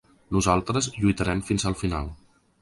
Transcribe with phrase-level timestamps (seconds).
[0.37, 2.11] Nosaltres lluitarem fins al final.